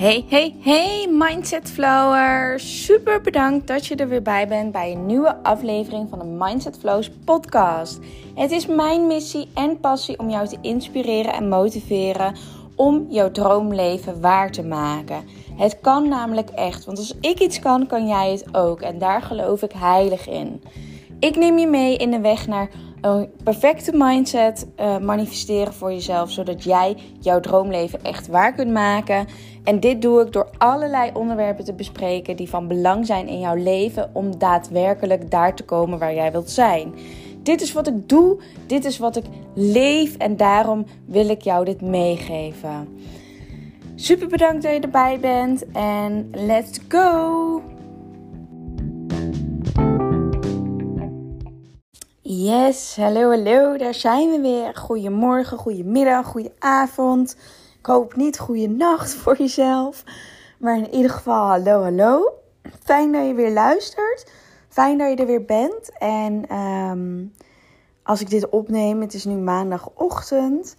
Hey, 0.00 0.24
hey, 0.28 0.54
hey, 0.60 1.08
Mindset 1.10 1.70
Flower. 1.70 2.60
Super 2.60 3.20
bedankt 3.20 3.66
dat 3.66 3.86
je 3.86 3.96
er 3.96 4.08
weer 4.08 4.22
bij 4.22 4.48
bent 4.48 4.72
bij 4.72 4.92
een 4.92 5.06
nieuwe 5.06 5.42
aflevering 5.42 6.08
van 6.08 6.18
de 6.18 6.24
Mindset 6.24 6.78
Flows 6.78 7.10
podcast. 7.24 7.98
Het 8.34 8.50
is 8.50 8.66
mijn 8.66 9.06
missie 9.06 9.48
en 9.54 9.80
passie 9.80 10.18
om 10.18 10.30
jou 10.30 10.48
te 10.48 10.58
inspireren 10.60 11.32
en 11.32 11.48
motiveren 11.48 12.36
om 12.74 13.06
jouw 13.08 13.30
droomleven 13.30 14.20
waar 14.20 14.50
te 14.50 14.62
maken. 14.62 15.24
Het 15.56 15.80
kan 15.80 16.08
namelijk 16.08 16.50
echt, 16.50 16.84
want 16.84 16.98
als 16.98 17.14
ik 17.20 17.40
iets 17.40 17.58
kan, 17.58 17.86
kan 17.86 18.06
jij 18.06 18.30
het 18.30 18.54
ook. 18.54 18.80
En 18.80 18.98
daar 18.98 19.22
geloof 19.22 19.62
ik 19.62 19.72
heilig 19.72 20.28
in. 20.28 20.62
Ik 21.18 21.36
neem 21.36 21.58
je 21.58 21.66
mee 21.66 21.96
in 21.96 22.10
de 22.10 22.20
weg 22.20 22.46
naar 22.46 22.70
een 23.00 23.30
perfecte 23.44 23.92
mindset 23.94 24.66
uh, 24.80 24.98
manifesteren 24.98 25.72
voor 25.72 25.92
jezelf, 25.92 26.30
zodat 26.30 26.64
jij 26.64 26.96
jouw 27.20 27.40
droomleven 27.40 28.04
echt 28.04 28.28
waar 28.28 28.54
kunt 28.54 28.72
maken. 28.72 29.26
En 29.64 29.80
dit 29.80 30.02
doe 30.02 30.20
ik 30.20 30.32
door 30.32 30.50
allerlei 30.58 31.10
onderwerpen 31.14 31.64
te 31.64 31.72
bespreken 31.72 32.36
die 32.36 32.48
van 32.48 32.68
belang 32.68 33.06
zijn 33.06 33.28
in 33.28 33.40
jouw 33.40 33.54
leven 33.54 34.10
om 34.12 34.38
daadwerkelijk 34.38 35.30
daar 35.30 35.54
te 35.54 35.64
komen 35.64 35.98
waar 35.98 36.14
jij 36.14 36.32
wilt 36.32 36.50
zijn. 36.50 36.94
Dit 37.42 37.60
is 37.60 37.72
wat 37.72 37.86
ik 37.86 38.08
doe, 38.08 38.40
dit 38.66 38.84
is 38.84 38.98
wat 38.98 39.16
ik 39.16 39.24
leef 39.54 40.16
en 40.16 40.36
daarom 40.36 40.86
wil 41.04 41.28
ik 41.28 41.42
jou 41.42 41.64
dit 41.64 41.80
meegeven. 41.80 42.98
Super 43.94 44.28
bedankt 44.28 44.62
dat 44.62 44.72
je 44.72 44.80
erbij 44.80 45.18
bent 45.20 45.64
en 45.72 46.30
let's 46.32 46.78
go! 46.88 47.62
Yes, 52.42 52.96
hallo, 52.96 53.30
hallo, 53.30 53.76
daar 53.76 53.94
zijn 53.94 54.30
we 54.30 54.40
weer. 54.40 54.76
Goedemorgen, 54.76 55.58
goedemiddag, 55.58 56.26
goedenavond. 56.26 57.36
Ik 57.78 57.86
hoop 57.86 58.16
niet 58.16 58.38
goede 58.38 58.68
nacht 58.68 59.14
voor 59.14 59.36
jezelf. 59.38 60.04
Maar 60.58 60.76
in 60.76 60.94
ieder 60.94 61.10
geval, 61.10 61.46
hallo, 61.46 61.82
hallo. 61.82 62.32
Fijn 62.82 63.12
dat 63.12 63.26
je 63.26 63.34
weer 63.34 63.50
luistert. 63.50 64.32
Fijn 64.68 64.98
dat 64.98 65.10
je 65.10 65.16
er 65.16 65.26
weer 65.26 65.44
bent. 65.44 65.98
En 65.98 66.56
um, 66.56 67.34
als 68.02 68.20
ik 68.20 68.30
dit 68.30 68.48
opneem, 68.48 69.00
het 69.00 69.14
is 69.14 69.24
nu 69.24 69.34
maandagochtend. 69.34 70.76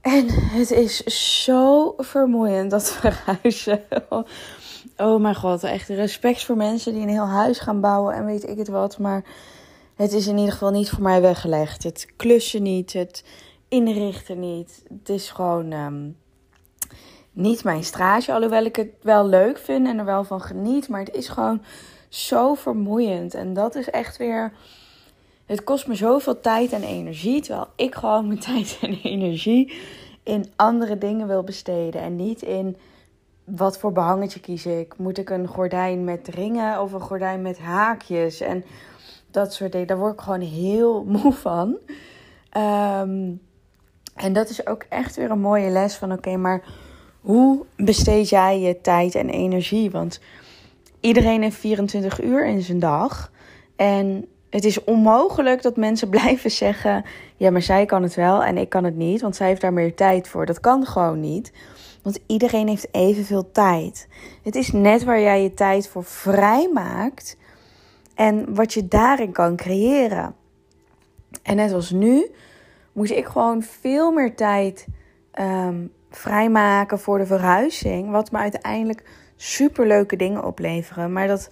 En 0.00 0.26
het 0.30 0.70
is 0.70 1.04
zo 1.44 1.94
vermoeiend 1.96 2.70
dat 2.70 2.90
verhuizen. 2.90 3.82
Oh 4.96 5.20
mijn 5.20 5.34
god, 5.34 5.62
echt 5.62 5.88
respect 5.88 6.44
voor 6.44 6.56
mensen 6.56 6.92
die 6.92 7.02
een 7.02 7.08
heel 7.08 7.28
huis 7.28 7.58
gaan 7.58 7.80
bouwen 7.80 8.14
en 8.14 8.24
weet 8.24 8.48
ik 8.48 8.58
het 8.58 8.68
wat. 8.68 8.98
Maar 8.98 9.24
het 10.00 10.12
is 10.12 10.26
in 10.26 10.36
ieder 10.36 10.52
geval 10.52 10.70
niet 10.70 10.90
voor 10.90 11.02
mij 11.02 11.20
weggelegd. 11.20 11.82
Het 11.82 12.06
klussen 12.16 12.62
niet, 12.62 12.92
het 12.92 13.24
inrichten 13.68 14.40
niet. 14.40 14.82
Het 14.98 15.08
is 15.08 15.30
gewoon 15.30 15.72
um, 15.72 16.16
niet 17.32 17.64
mijn 17.64 17.84
straatje. 17.84 18.32
Alhoewel 18.32 18.64
ik 18.64 18.76
het 18.76 18.90
wel 19.02 19.26
leuk 19.26 19.58
vind 19.58 19.86
en 19.86 19.98
er 19.98 20.04
wel 20.04 20.24
van 20.24 20.40
geniet. 20.40 20.88
Maar 20.88 21.00
het 21.00 21.14
is 21.14 21.28
gewoon 21.28 21.62
zo 22.08 22.54
vermoeiend. 22.54 23.34
En 23.34 23.52
dat 23.54 23.74
is 23.74 23.90
echt 23.90 24.16
weer. 24.16 24.52
Het 25.46 25.64
kost 25.64 25.86
me 25.86 25.94
zoveel 25.94 26.40
tijd 26.40 26.72
en 26.72 26.82
energie. 26.82 27.40
Terwijl 27.40 27.68
ik 27.76 27.94
gewoon 27.94 28.26
mijn 28.26 28.40
tijd 28.50 28.78
en 28.80 29.00
energie 29.02 29.72
in 30.22 30.52
andere 30.56 30.98
dingen 30.98 31.26
wil 31.26 31.42
besteden. 31.42 32.00
En 32.00 32.16
niet 32.16 32.42
in 32.42 32.76
wat 33.44 33.78
voor 33.78 33.92
behangetje 33.92 34.40
kies 34.40 34.66
ik. 34.66 34.94
Moet 34.98 35.18
ik 35.18 35.30
een 35.30 35.46
gordijn 35.46 36.04
met 36.04 36.28
ringen 36.28 36.82
of 36.82 36.92
een 36.92 37.00
gordijn 37.00 37.42
met 37.42 37.58
haakjes? 37.58 38.40
En 38.40 38.64
dat 39.30 39.54
soort 39.54 39.72
dingen. 39.72 39.86
Daar 39.86 39.98
word 39.98 40.12
ik 40.12 40.20
gewoon 40.20 40.40
heel 40.40 41.04
moe 41.22 41.32
van. 41.32 41.76
Um, 42.56 43.40
en 44.14 44.32
dat 44.32 44.48
is 44.48 44.66
ook 44.66 44.84
echt 44.88 45.16
weer 45.16 45.30
een 45.30 45.40
mooie 45.40 45.70
les 45.70 45.94
van 45.94 46.12
oké, 46.12 46.36
maar 46.36 46.62
hoe 47.20 47.64
besteed 47.76 48.28
jij 48.28 48.60
je 48.60 48.80
tijd 48.80 49.14
en 49.14 49.28
energie? 49.30 49.90
Want 49.90 50.20
iedereen 51.00 51.42
heeft 51.42 51.56
24 51.56 52.22
uur 52.22 52.46
in 52.46 52.62
zijn 52.62 52.78
dag. 52.78 53.30
En 53.76 54.26
het 54.50 54.64
is 54.64 54.84
onmogelijk 54.84 55.62
dat 55.62 55.76
mensen 55.76 56.08
blijven 56.18 56.50
zeggen: 56.50 57.04
ja, 57.36 57.50
maar 57.50 57.62
zij 57.62 57.86
kan 57.86 58.02
het 58.02 58.14
wel 58.14 58.44
en 58.44 58.56
ik 58.56 58.68
kan 58.68 58.84
het 58.84 58.96
niet, 58.96 59.20
want 59.20 59.36
zij 59.36 59.46
heeft 59.46 59.60
daar 59.60 59.72
meer 59.72 59.94
tijd 59.94 60.28
voor. 60.28 60.46
Dat 60.46 60.60
kan 60.60 60.86
gewoon 60.86 61.20
niet. 61.20 61.52
Want 62.02 62.18
iedereen 62.26 62.68
heeft 62.68 62.88
evenveel 62.90 63.50
tijd. 63.52 64.08
Het 64.42 64.54
is 64.54 64.72
net 64.72 65.04
waar 65.04 65.20
jij 65.20 65.42
je 65.42 65.54
tijd 65.54 65.88
voor 65.88 66.04
vrijmaakt 66.04 67.36
en 68.20 68.54
wat 68.54 68.72
je 68.72 68.88
daarin 68.88 69.32
kan 69.32 69.56
creëren. 69.56 70.34
En 71.42 71.56
net 71.56 71.72
als 71.72 71.90
nu 71.90 72.30
moest 72.92 73.10
ik 73.10 73.26
gewoon 73.26 73.62
veel 73.62 74.12
meer 74.12 74.34
tijd 74.34 74.86
um, 75.40 75.92
vrijmaken 76.10 76.98
voor 76.98 77.18
de 77.18 77.26
verhuizing. 77.26 78.10
Wat 78.10 78.30
me 78.30 78.38
uiteindelijk 78.38 79.04
super 79.36 79.86
leuke 79.86 80.16
dingen 80.16 80.44
opleveren. 80.44 81.12
Maar 81.12 81.26
dat 81.26 81.48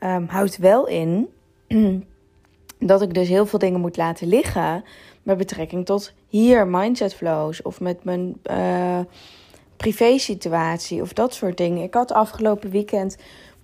um, 0.00 0.26
houdt 0.28 0.56
wel 0.56 0.86
in 0.86 1.28
dat 2.78 3.02
ik 3.02 3.14
dus 3.14 3.28
heel 3.28 3.46
veel 3.46 3.58
dingen 3.58 3.80
moet 3.80 3.96
laten 3.96 4.26
liggen. 4.26 4.84
Met 5.22 5.36
betrekking 5.36 5.86
tot 5.86 6.14
hier 6.28 6.66
mindset 6.66 7.14
flows. 7.14 7.62
Of 7.62 7.80
met 7.80 8.04
mijn 8.04 8.36
uh, 8.50 9.00
privé 9.76 10.18
situatie. 10.18 11.02
Of 11.02 11.12
dat 11.12 11.34
soort 11.34 11.56
dingen. 11.56 11.82
Ik 11.82 11.94
had 11.94 12.12
afgelopen 12.12 12.70
weekend 12.70 13.16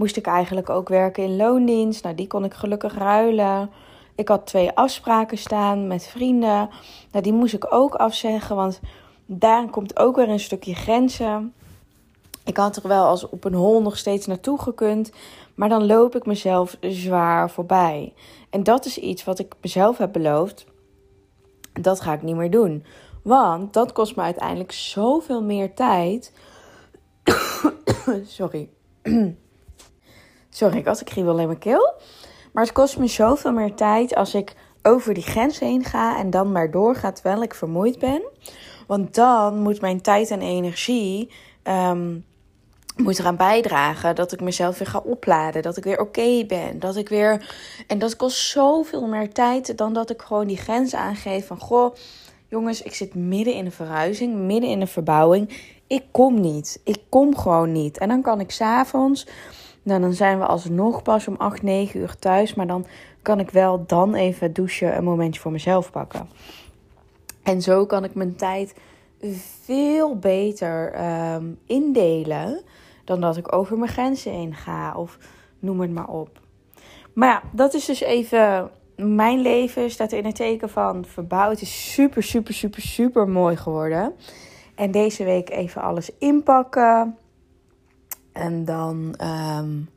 moest 0.02 0.16
ik 0.16 0.26
eigenlijk 0.26 0.70
ook 0.70 0.88
werken 0.88 1.22
in 1.22 1.36
loondienst. 1.36 2.02
Nou, 2.02 2.14
die 2.14 2.26
kon 2.26 2.44
ik 2.44 2.54
gelukkig 2.54 2.94
ruilen. 2.94 3.70
Ik 4.14 4.28
had 4.28 4.46
twee 4.46 4.70
afspraken 4.70 5.38
staan 5.38 5.86
met 5.86 6.06
vrienden. 6.06 6.70
Nou, 7.12 7.24
die 7.24 7.32
moest 7.32 7.54
ik 7.54 7.74
ook 7.74 7.94
afzeggen, 7.94 8.56
want 8.56 8.80
daar 9.26 9.70
komt 9.70 9.98
ook 9.98 10.16
weer 10.16 10.28
een 10.28 10.40
stukje 10.40 10.74
grenzen. 10.74 11.54
Ik 12.44 12.56
had 12.56 12.76
er 12.76 12.88
wel 12.88 13.04
als 13.04 13.28
op 13.28 13.44
een 13.44 13.54
hol 13.54 13.82
nog 13.82 13.96
steeds 13.96 14.26
naartoe 14.26 14.58
gekund, 14.58 15.12
maar 15.54 15.68
dan 15.68 15.86
loop 15.86 16.16
ik 16.16 16.26
mezelf 16.26 16.76
zwaar 16.80 17.50
voorbij. 17.50 18.12
En 18.50 18.62
dat 18.62 18.84
is 18.84 18.98
iets 18.98 19.24
wat 19.24 19.38
ik 19.38 19.54
mezelf 19.60 19.98
heb 19.98 20.12
beloofd. 20.12 20.66
Dat 21.72 22.00
ga 22.00 22.12
ik 22.12 22.22
niet 22.22 22.36
meer 22.36 22.50
doen. 22.50 22.84
Want 23.22 23.72
dat 23.72 23.92
kost 23.92 24.16
me 24.16 24.22
uiteindelijk 24.22 24.72
zoveel 24.72 25.42
meer 25.42 25.74
tijd. 25.74 26.32
Sorry. 28.38 28.68
Sorry, 30.54 30.78
ik 30.78 30.86
had 30.86 30.98
een 30.98 31.04
kriebel 31.04 31.38
in 31.38 31.46
mijn 31.46 31.58
keel. 31.58 31.92
Maar 32.52 32.64
het 32.64 32.72
kost 32.72 32.98
me 32.98 33.06
zoveel 33.06 33.52
meer 33.52 33.74
tijd 33.74 34.14
als 34.14 34.34
ik 34.34 34.54
over 34.82 35.14
die 35.14 35.22
grens 35.22 35.58
heen 35.58 35.84
ga 35.84 36.18
en 36.18 36.30
dan 36.30 36.52
maar 36.52 36.70
doorga 36.70 37.12
terwijl 37.12 37.42
ik 37.42 37.54
vermoeid 37.54 37.98
ben. 37.98 38.22
Want 38.86 39.14
dan 39.14 39.58
moet 39.58 39.80
mijn 39.80 40.00
tijd 40.00 40.30
en 40.30 40.40
energie 40.42 41.30
um, 41.64 42.24
moet 42.96 43.18
eraan 43.18 43.36
bijdragen 43.36 44.14
dat 44.14 44.32
ik 44.32 44.40
mezelf 44.40 44.78
weer 44.78 44.88
ga 44.88 44.98
opladen. 44.98 45.62
Dat 45.62 45.76
ik 45.76 45.84
weer 45.84 46.00
oké 46.00 46.44
ben. 46.46 46.78
Dat 46.78 46.96
ik 46.96 47.08
weer. 47.08 47.54
En 47.86 47.98
dat 47.98 48.16
kost 48.16 48.36
zoveel 48.36 49.06
meer 49.06 49.32
tijd 49.32 49.76
dan 49.76 49.92
dat 49.92 50.10
ik 50.10 50.22
gewoon 50.22 50.46
die 50.46 50.56
grens 50.56 50.94
aangeef 50.94 51.46
van 51.46 51.60
goh. 51.60 51.94
Jongens, 52.48 52.82
ik 52.82 52.94
zit 52.94 53.14
midden 53.14 53.54
in 53.54 53.64
een 53.64 53.72
verhuizing, 53.72 54.34
midden 54.34 54.70
in 54.70 54.80
een 54.80 54.88
verbouwing. 54.88 55.72
Ik 55.86 56.04
kom 56.10 56.40
niet. 56.40 56.80
Ik 56.84 56.98
kom 57.08 57.36
gewoon 57.36 57.72
niet. 57.72 57.98
En 57.98 58.08
dan 58.08 58.22
kan 58.22 58.40
ik 58.40 58.50
s'avonds 58.50 59.26
nou, 59.82 60.00
dan 60.00 60.12
zijn 60.12 60.38
we 60.38 60.46
alsnog 60.46 61.02
pas 61.02 61.28
om 61.28 61.34
8, 61.38 61.62
9 61.62 62.00
uur 62.00 62.16
thuis. 62.18 62.54
Maar 62.54 62.66
dan 62.66 62.86
kan 63.22 63.40
ik 63.40 63.50
wel 63.50 63.84
dan 63.86 64.14
even 64.14 64.52
douchen, 64.52 64.96
een 64.96 65.04
momentje 65.04 65.40
voor 65.40 65.52
mezelf 65.52 65.90
pakken. 65.90 66.28
En 67.42 67.62
zo 67.62 67.86
kan 67.86 68.04
ik 68.04 68.14
mijn 68.14 68.36
tijd 68.36 68.74
veel 69.64 70.18
beter 70.18 70.94
um, 71.34 71.58
indelen 71.66 72.62
dan 73.04 73.20
dat 73.20 73.36
ik 73.36 73.54
over 73.54 73.78
mijn 73.78 73.90
grenzen 73.90 74.32
heen 74.32 74.54
ga 74.54 74.94
of 74.94 75.18
noem 75.58 75.80
het 75.80 75.90
maar 75.90 76.08
op. 76.08 76.40
Maar 77.12 77.28
ja, 77.28 77.42
dat 77.52 77.74
is 77.74 77.84
dus 77.84 78.00
even 78.00 78.70
mijn 78.96 79.40
leven 79.40 79.90
staat 79.90 80.12
in 80.12 80.24
het 80.24 80.34
teken 80.34 80.70
van 80.70 81.04
verbouwen. 81.04 81.52
Het 81.52 81.62
is 81.62 81.92
super, 81.92 82.22
super, 82.22 82.54
super, 82.54 82.82
super 82.82 83.28
mooi 83.28 83.56
geworden. 83.56 84.14
En 84.74 84.90
deze 84.90 85.24
week 85.24 85.50
even 85.50 85.82
alles 85.82 86.10
inpakken. 86.18 87.16
En 88.42 88.64
dan 88.64 89.14
um, 89.58 89.88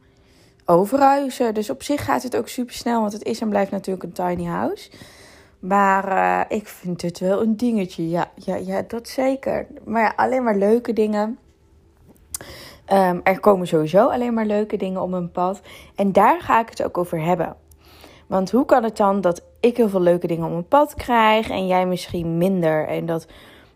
overhuizen. 0.65 1.53
Dus 1.53 1.69
op 1.69 1.83
zich 1.83 2.05
gaat 2.05 2.23
het 2.23 2.37
ook 2.37 2.47
super 2.47 2.73
snel, 2.73 3.01
want 3.01 3.13
het 3.13 3.23
is 3.23 3.41
en 3.41 3.49
blijft 3.49 3.71
natuurlijk 3.71 4.03
een 4.03 4.11
tiny 4.11 4.45
house. 4.45 4.91
Maar 5.59 6.07
uh, 6.07 6.57
ik 6.57 6.67
vind 6.67 7.01
het 7.01 7.19
wel 7.19 7.41
een 7.41 7.57
dingetje. 7.57 8.09
Ja, 8.09 8.31
ja, 8.35 8.55
ja, 8.55 8.83
dat 8.87 9.07
zeker. 9.07 9.67
Maar 9.85 10.13
alleen 10.15 10.43
maar 10.43 10.55
leuke 10.55 10.93
dingen. 10.93 11.37
Um, 12.93 13.21
er 13.23 13.39
komen 13.39 13.67
sowieso 13.67 14.07
alleen 14.07 14.33
maar 14.33 14.45
leuke 14.45 14.77
dingen 14.77 15.01
op 15.01 15.09
mijn 15.09 15.31
pad. 15.31 15.61
En 15.95 16.11
daar 16.11 16.41
ga 16.41 16.59
ik 16.59 16.69
het 16.69 16.83
ook 16.83 16.97
over 16.97 17.21
hebben. 17.21 17.55
Want 18.27 18.51
hoe 18.51 18.65
kan 18.65 18.83
het 18.83 18.97
dan 18.97 19.21
dat 19.21 19.43
ik 19.59 19.77
heel 19.77 19.89
veel 19.89 20.01
leuke 20.01 20.27
dingen 20.27 20.45
op 20.45 20.51
mijn 20.51 20.67
pad 20.67 20.93
krijg 20.93 21.49
en 21.49 21.67
jij 21.67 21.85
misschien 21.85 22.37
minder? 22.37 22.87
En 22.87 23.05
dat 23.05 23.27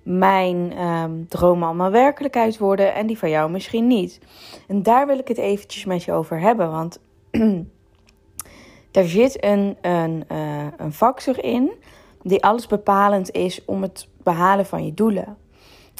mijn 0.04 0.84
um, 0.84 1.28
dromen 1.28 1.68
allemaal 1.68 1.92
werkelijkheid 1.92 2.58
worden 2.58 2.94
en 2.94 3.08
die 3.08 3.18
van 3.18 3.30
jou 3.30 3.52
misschien 3.52 3.88
niet. 3.88 4.20
En 4.68 4.84
daar 4.84 5.08
wil 5.08 5.18
ik 5.18 5.28
het 5.28 5.38
eventjes 5.38 5.86
met 5.86 6.04
je 6.04 6.12
over 6.12 6.40
hebben, 6.40 6.72
want 6.72 7.00
er 8.92 9.10
zit 9.10 9.44
een, 9.44 9.78
een, 9.82 10.24
uh, 10.32 10.68
een 10.78 10.94
factor 10.94 11.44
in 11.44 11.72
die 12.22 12.44
alles 12.44 12.68
bepalend 12.68 13.32
is 13.32 13.66
om 13.66 13.82
het 13.82 14.08
behalen 14.24 14.66
van 14.66 14.86
je 14.86 14.94
doelen. 14.94 15.38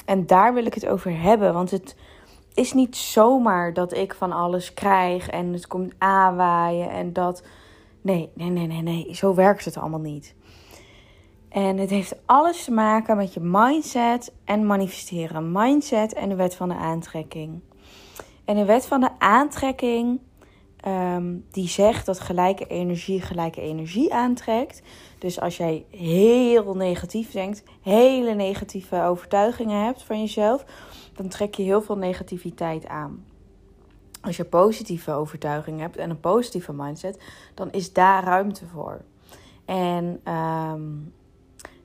En 0.04 0.26
daar 0.26 0.54
wil 0.54 0.66
ik 0.66 0.74
het 0.74 0.86
over 0.86 1.20
hebben, 1.20 1.52
want 1.52 1.70
het 1.70 1.96
is 2.54 2.72
niet 2.72 2.96
zomaar 2.96 3.72
dat 3.72 3.94
ik 3.94 4.14
van 4.14 4.32
alles 4.32 4.74
krijg 4.74 5.28
en 5.28 5.52
het 5.52 5.66
komt 5.66 5.92
aanwaaien 5.98 6.90
en 6.90 7.12
dat. 7.12 7.42
Nee, 8.00 8.30
nee, 8.34 8.50
nee, 8.50 8.66
nee, 8.66 8.82
nee. 8.82 9.14
Zo 9.14 9.34
werkt 9.34 9.64
het 9.64 9.76
allemaal 9.76 10.00
niet. 10.00 10.34
En 11.50 11.78
het 11.78 11.90
heeft 11.90 12.14
alles 12.26 12.64
te 12.64 12.70
maken 12.70 13.16
met 13.16 13.34
je 13.34 13.40
mindset 13.40 14.32
en 14.44 14.66
manifesteren. 14.66 15.52
Mindset 15.52 16.12
en 16.12 16.28
de 16.28 16.34
wet 16.34 16.54
van 16.54 16.68
de 16.68 16.74
aantrekking. 16.74 17.60
En 18.44 18.56
de 18.56 18.64
wet 18.64 18.86
van 18.86 19.00
de 19.00 19.10
aantrekking, 19.18 20.20
ehm, 20.76 21.36
die 21.50 21.68
zegt 21.68 22.06
dat 22.06 22.20
gelijke 22.20 22.66
energie 22.66 23.20
gelijke 23.20 23.60
energie 23.60 24.14
aantrekt. 24.14 24.82
Dus 25.18 25.40
als 25.40 25.56
jij 25.56 25.84
heel 25.90 26.74
negatief 26.74 27.30
denkt, 27.30 27.62
hele 27.80 28.34
negatieve 28.34 29.02
overtuigingen 29.02 29.84
hebt 29.84 30.02
van 30.02 30.20
jezelf, 30.20 30.64
dan 31.14 31.28
trek 31.28 31.54
je 31.54 31.62
heel 31.62 31.82
veel 31.82 31.96
negativiteit 31.96 32.86
aan. 32.86 33.24
Als 34.20 34.36
je 34.36 34.44
positieve 34.44 35.12
overtuigingen 35.12 35.80
hebt 35.80 35.96
en 35.96 36.10
een 36.10 36.20
positieve 36.20 36.72
mindset, 36.72 37.22
dan 37.54 37.70
is 37.70 37.92
daar 37.92 38.24
ruimte 38.24 38.66
voor. 38.66 39.04
En 39.64 40.20
ehm, 40.24 40.82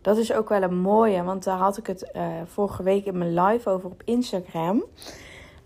dat 0.05 0.17
is 0.17 0.33
ook 0.33 0.49
wel 0.49 0.61
een 0.61 0.77
mooie, 0.77 1.23
want 1.23 1.43
daar 1.43 1.57
had 1.57 1.77
ik 1.77 1.87
het 1.87 2.11
uh, 2.15 2.23
vorige 2.45 2.83
week 2.83 3.05
in 3.05 3.17
mijn 3.17 3.33
live 3.33 3.69
over 3.69 3.89
op 3.89 4.01
Instagram. 4.05 4.83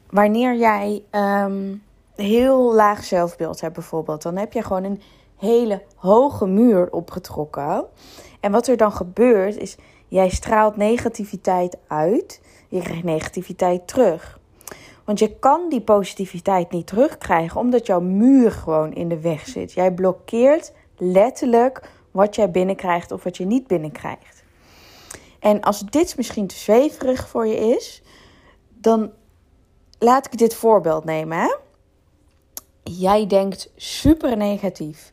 Wanneer 0.10 0.56
jij 0.56 1.04
um, 1.12 1.84
heel 2.16 2.74
laag 2.74 3.04
zelfbeeld 3.04 3.62
hebt 3.62 3.74
bijvoorbeeld, 3.74 4.22
dan 4.22 4.36
heb 4.36 4.54
je 4.54 4.64
gewoon 4.64 4.84
een 4.84 5.02
hele 5.38 5.82
hoge 5.96 6.48
muur 6.48 6.92
opgetrokken. 6.92 7.86
En 8.40 8.52
wat 8.52 8.68
er 8.68 8.78
dan 8.78 8.92
gebeurt 8.92 9.58
is, 9.58 9.78
jij 10.08 10.30
straalt 10.30 10.76
negativiteit 10.76 11.78
uit, 11.88 12.42
je 12.68 12.82
krijgt 12.82 13.04
negativiteit 13.04 13.88
terug. 13.88 14.40
Want 15.04 15.20
je 15.20 15.40
kan 15.40 15.70
die 15.70 15.82
positiviteit 15.82 16.72
niet 16.72 16.88
terugkrijgen 16.88 17.60
omdat 17.60 17.86
jouw 17.86 18.02
muur 18.02 18.52
gewoon 18.52 18.94
in 18.94 19.10
de 19.10 19.20
weg 19.20 19.48
zit. 19.48 19.72
Jij 19.72 19.92
blokkeert 19.94 20.74
letterlijk 20.98 21.82
wat 22.12 22.36
jij 22.36 22.52
binnenkrijgt 22.52 23.12
of 23.12 23.24
wat 23.24 23.38
je 23.38 23.46
niet 23.46 23.68
binnenkrijgt. 23.68 24.44
En 25.40 25.62
als 25.62 25.80
dit 25.80 26.18
misschien 26.18 26.48
te 26.48 26.56
zweverig 26.56 27.28
voor 27.28 27.48
je 27.48 27.58
is, 27.58 28.02
dan 28.70 29.12
laat 30.00 30.26
ik 30.26 30.38
dit 30.38 30.56
voorbeeld 30.56 31.04
nemen. 31.04 31.38
Hè? 31.38 31.56
Jij 32.84 33.28
denkt 33.28 33.72
super 33.76 34.38
negatief. 34.38 35.12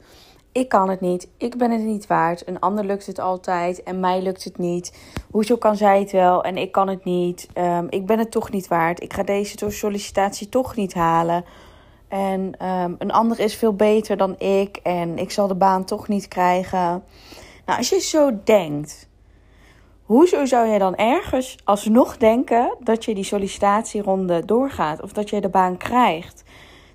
Ik 0.53 0.69
kan 0.69 0.89
het 0.89 1.01
niet. 1.01 1.29
Ik 1.37 1.57
ben 1.57 1.71
het 1.71 1.83
niet 1.83 2.07
waard. 2.07 2.49
Een 2.49 2.61
ander 2.61 2.85
lukt 2.85 3.07
het 3.07 3.19
altijd 3.19 3.83
en 3.83 4.01
mij 4.01 4.23
lukt 4.23 4.45
het 4.45 4.59
niet. 4.59 4.99
Hoezo 5.31 5.57
kan 5.57 5.77
zij 5.77 5.99
het 5.99 6.13
wel 6.13 6.45
en 6.45 6.57
ik 6.57 6.73
kan 6.73 6.89
het 6.89 7.05
niet? 7.05 7.49
Um, 7.55 7.87
ik 7.91 8.07
ben 8.07 8.19
het 8.19 8.31
toch 8.31 8.51
niet 8.51 8.69
waard. 8.69 9.03
Ik 9.03 9.13
ga 9.13 9.23
deze 9.23 9.71
sollicitatie 9.71 10.49
toch 10.49 10.77
niet 10.77 10.95
halen. 10.95 11.45
En 12.09 12.67
um, 12.67 12.97
een 12.99 13.13
ander 13.13 13.41
is 13.41 13.55
veel 13.55 13.75
beter 13.75 14.17
dan 14.17 14.39
ik 14.39 14.77
en 14.77 15.19
ik 15.19 15.31
zal 15.31 15.47
de 15.47 15.55
baan 15.55 15.85
toch 15.85 16.09
niet 16.09 16.29
krijgen. 16.29 17.05
Nou, 17.67 17.79
als 17.79 17.89
je 17.89 18.01
zo 18.01 18.31
denkt, 18.45 19.09
hoezo 20.03 20.45
zou 20.45 20.69
jij 20.69 20.79
dan 20.79 20.97
ergens 20.97 21.57
alsnog 21.65 22.17
denken 22.17 22.77
dat 22.81 23.05
je 23.05 23.15
die 23.15 23.25
sollicitatieronde 23.25 24.45
doorgaat 24.45 25.03
of 25.03 25.13
dat 25.13 25.31
je 25.31 25.41
de 25.41 25.49
baan 25.49 25.77
krijgt? 25.77 26.45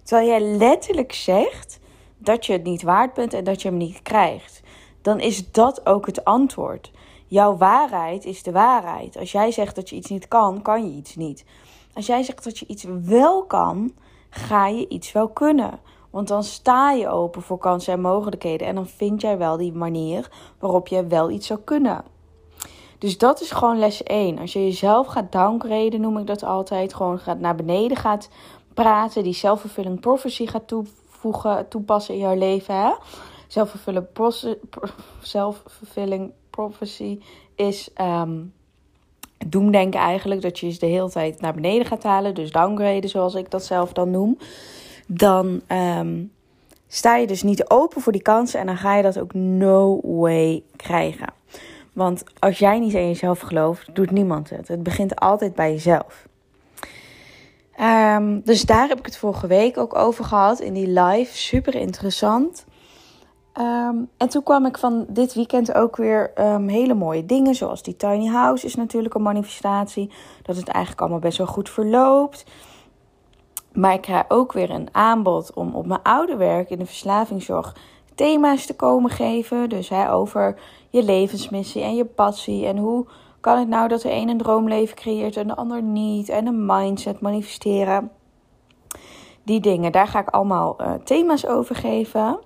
Terwijl 0.03 0.27
jij 0.27 0.41
letterlijk 0.41 1.13
zegt 1.13 1.79
dat 2.17 2.45
je 2.45 2.53
het 2.53 2.63
niet 2.63 2.81
waard 2.81 3.13
bent 3.13 3.33
en 3.33 3.43
dat 3.43 3.61
je 3.61 3.67
hem 3.67 3.77
niet 3.77 4.01
krijgt. 4.01 4.61
Dan 5.01 5.19
is 5.19 5.51
dat 5.51 5.85
ook 5.85 6.05
het 6.05 6.25
antwoord. 6.25 6.91
Jouw 7.27 7.57
waarheid 7.57 8.25
is 8.25 8.43
de 8.43 8.51
waarheid. 8.51 9.17
Als 9.17 9.31
jij 9.31 9.51
zegt 9.51 9.75
dat 9.75 9.89
je 9.89 9.95
iets 9.95 10.09
niet 10.09 10.27
kan, 10.27 10.61
kan 10.61 10.85
je 10.89 10.97
iets 10.97 11.15
niet. 11.15 11.45
Als 11.93 12.05
jij 12.05 12.23
zegt 12.23 12.43
dat 12.43 12.59
je 12.59 12.67
iets 12.67 12.85
wel 13.01 13.43
kan, 13.43 13.93
ga 14.31 14.67
je 14.67 14.87
iets 14.87 15.11
wel 15.11 15.27
kunnen. 15.27 15.79
Want 16.09 16.27
dan 16.27 16.43
sta 16.43 16.91
je 16.91 17.07
open 17.07 17.41
voor 17.41 17.57
kansen 17.57 17.93
en 17.93 18.01
mogelijkheden. 18.01 18.67
En 18.67 18.75
dan 18.75 18.87
vind 18.87 19.21
jij 19.21 19.37
wel 19.37 19.57
die 19.57 19.73
manier 19.73 20.29
waarop 20.59 20.87
je 20.87 21.07
wel 21.07 21.29
iets 21.29 21.47
zou 21.47 21.59
kunnen. 21.59 22.03
Dus 22.97 23.17
dat 23.17 23.41
is 23.41 23.51
gewoon 23.51 23.79
les 23.79 24.03
1. 24.03 24.39
Als 24.39 24.53
je 24.53 24.63
jezelf 24.63 25.07
gaat 25.07 25.31
downgraden, 25.31 26.01
noem 26.01 26.17
ik 26.17 26.27
dat 26.27 26.43
altijd. 26.43 26.93
Gewoon 26.93 27.19
gaat 27.19 27.39
naar 27.39 27.55
beneden 27.55 27.97
gaat 27.97 28.29
praten. 28.73 29.23
Die 29.23 29.33
self-fulfilling 29.33 29.99
prophecy 29.99 30.45
gaat 30.45 30.67
toevoegen, 30.67 31.67
toepassen 31.67 32.13
in 32.13 32.19
jouw 32.19 32.35
leven. 32.35 32.75
Hè? 32.75 32.91
Self-fulfilling 35.21 36.31
prophecy 36.49 37.19
is 37.55 37.89
um, 38.01 38.53
doemdenken 39.47 39.99
eigenlijk. 39.99 40.41
Dat 40.41 40.59
je 40.59 40.67
je 40.67 40.79
de 40.79 40.85
hele 40.85 41.09
tijd 41.09 41.41
naar 41.41 41.53
beneden 41.53 41.85
gaat 41.85 42.03
halen. 42.03 42.33
Dus 42.33 42.51
downgraden 42.51 43.09
zoals 43.09 43.35
ik 43.35 43.51
dat 43.51 43.65
zelf 43.65 43.93
dan 43.93 44.11
noem. 44.11 44.37
Dan 45.07 45.61
um, 45.67 46.31
sta 46.87 47.15
je 47.15 47.27
dus 47.27 47.43
niet 47.43 47.69
open 47.69 48.01
voor 48.01 48.11
die 48.11 48.21
kansen. 48.21 48.59
En 48.59 48.65
dan 48.65 48.77
ga 48.77 48.95
je 48.95 49.03
dat 49.03 49.19
ook 49.19 49.33
no 49.33 49.99
way 50.03 50.63
krijgen. 50.75 51.33
Want 51.93 52.23
als 52.39 52.59
jij 52.59 52.79
niet 52.79 52.93
in 52.93 53.07
jezelf 53.07 53.39
gelooft, 53.39 53.95
doet 53.95 54.11
niemand 54.11 54.49
het. 54.49 54.67
Het 54.67 54.83
begint 54.83 55.15
altijd 55.15 55.55
bij 55.55 55.71
jezelf. 55.71 56.27
Um, 57.79 58.41
dus 58.43 58.61
daar 58.61 58.87
heb 58.87 58.99
ik 58.99 59.05
het 59.05 59.17
vorige 59.17 59.47
week 59.47 59.77
ook 59.77 59.95
over 59.95 60.23
gehad 60.23 60.59
in 60.59 60.73
die 60.73 60.87
live. 60.87 61.37
Super 61.37 61.75
interessant. 61.75 62.65
Um, 63.59 64.09
en 64.17 64.29
toen 64.29 64.43
kwam 64.43 64.65
ik 64.65 64.77
van 64.77 65.05
dit 65.09 65.33
weekend 65.33 65.73
ook 65.73 65.95
weer 65.95 66.31
um, 66.35 66.67
hele 66.67 66.93
mooie 66.93 67.25
dingen. 67.25 67.55
Zoals 67.55 67.83
die 67.83 67.95
tiny 67.95 68.27
house 68.27 68.65
is 68.65 68.75
natuurlijk 68.75 69.13
een 69.13 69.21
manifestatie. 69.21 70.11
Dat 70.41 70.55
het 70.55 70.67
eigenlijk 70.67 71.01
allemaal 71.01 71.19
best 71.19 71.37
wel 71.37 71.47
goed 71.47 71.69
verloopt. 71.69 72.45
Maar 73.73 73.93
ik 73.93 74.01
krijg 74.01 74.25
ook 74.27 74.53
weer 74.53 74.69
een 74.69 74.87
aanbod 74.91 75.53
om 75.53 75.75
op 75.75 75.85
mijn 75.85 76.01
oude 76.03 76.35
werk 76.35 76.69
in 76.69 76.79
de 76.79 76.85
verslavingszorg 76.85 77.75
thema's 78.15 78.65
te 78.65 78.75
komen 78.75 79.09
geven. 79.09 79.69
Dus 79.69 79.89
hè, 79.89 80.11
over 80.11 80.59
je 80.89 81.03
levensmissie 81.03 81.81
en 81.81 81.95
je 81.95 82.05
passie. 82.05 82.65
En 82.65 82.77
hoe 82.77 83.05
kan 83.39 83.59
het 83.59 83.67
nou 83.67 83.87
dat 83.87 84.01
de 84.01 84.11
een 84.11 84.29
een 84.29 84.37
droomleven 84.37 84.95
creëert 84.95 85.37
en 85.37 85.47
de 85.47 85.55
ander 85.55 85.81
niet? 85.81 86.29
En 86.29 86.47
een 86.47 86.65
mindset 86.65 87.21
manifesteren. 87.21 88.11
Die 89.43 89.59
dingen, 89.59 89.91
daar 89.91 90.07
ga 90.07 90.19
ik 90.19 90.29
allemaal 90.29 90.75
uh, 90.81 90.93
thema's 90.93 91.45
over 91.45 91.75
geven. 91.75 92.39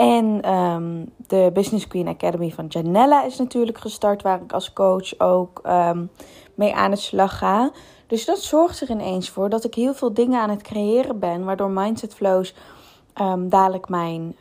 En 0.00 0.52
um, 0.52 1.12
de 1.26 1.50
Business 1.52 1.86
Queen 1.86 2.08
Academy 2.08 2.50
van 2.50 2.66
Janella 2.66 3.24
is 3.24 3.38
natuurlijk 3.38 3.78
gestart, 3.78 4.22
waar 4.22 4.42
ik 4.42 4.52
als 4.52 4.72
coach 4.72 5.18
ook 5.18 5.60
um, 5.66 6.10
mee 6.54 6.74
aan 6.74 6.90
de 6.90 6.96
slag 6.96 7.38
ga. 7.38 7.70
Dus 8.06 8.24
dat 8.24 8.38
zorgt 8.38 8.80
er 8.80 8.90
ineens 8.90 9.30
voor 9.30 9.48
dat 9.48 9.64
ik 9.64 9.74
heel 9.74 9.94
veel 9.94 10.14
dingen 10.14 10.40
aan 10.40 10.50
het 10.50 10.62
creëren 10.62 11.18
ben, 11.18 11.44
waardoor 11.44 11.70
Mindset 11.70 12.14
Flows 12.14 12.54
um, 13.20 13.48
dadelijk 13.48 13.88
mijn 13.88 14.36